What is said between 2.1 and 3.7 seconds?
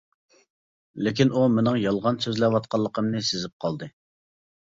سۆزلەۋاتقانلىقىمنى سېزىپ